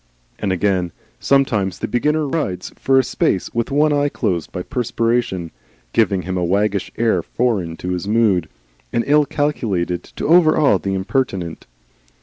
[0.39, 5.51] And again, sometimes the beginner rides for a space with one eye closed by perspiration,
[5.93, 8.49] giving him a waggish air foreign to his mood
[8.91, 11.67] and ill calculated to overawe the impertinent.